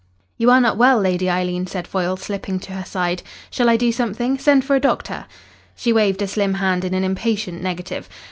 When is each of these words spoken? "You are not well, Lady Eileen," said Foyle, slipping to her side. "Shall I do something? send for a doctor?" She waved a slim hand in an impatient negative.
"You 0.39 0.49
are 0.49 0.59
not 0.59 0.77
well, 0.77 0.97
Lady 0.99 1.29
Eileen," 1.29 1.67
said 1.67 1.85
Foyle, 1.85 2.17
slipping 2.17 2.59
to 2.61 2.71
her 2.73 2.83
side. 2.83 3.21
"Shall 3.51 3.69
I 3.69 3.77
do 3.77 3.91
something? 3.91 4.39
send 4.39 4.65
for 4.65 4.75
a 4.75 4.79
doctor?" 4.79 5.27
She 5.75 5.93
waved 5.93 6.23
a 6.23 6.27
slim 6.27 6.55
hand 6.55 6.83
in 6.83 6.95
an 6.95 7.03
impatient 7.03 7.61
negative. 7.61 8.09